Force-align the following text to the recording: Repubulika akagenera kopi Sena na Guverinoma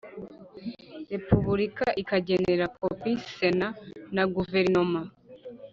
Repubulika 1.11 1.85
akagenera 2.01 2.65
kopi 2.77 3.11
Sena 3.33 3.67
na 4.15 4.23
Guverinoma 4.33 5.01